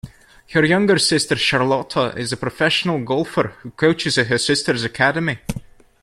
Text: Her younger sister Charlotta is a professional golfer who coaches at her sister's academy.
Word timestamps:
Her 0.55 0.65
younger 0.65 0.97
sister 0.97 1.35
Charlotta 1.35 2.15
is 2.17 2.33
a 2.33 2.37
professional 2.37 3.03
golfer 3.03 3.49
who 3.61 3.69
coaches 3.69 4.17
at 4.17 4.25
her 4.25 4.39
sister's 4.39 4.83
academy. 4.83 5.37